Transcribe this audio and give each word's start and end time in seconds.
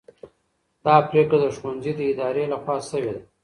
دا 0.85 0.95
پرېکړه 1.09 1.37
د 1.41 1.45
ښوونځي 1.57 1.91
د 1.95 2.01
ادارې 2.11 2.43
لخوا 2.53 2.75
سوې 2.89 3.11
ده. 3.15 3.23